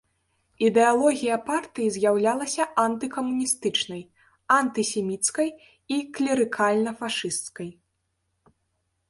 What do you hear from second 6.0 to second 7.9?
клерыкальна-фашысцкай.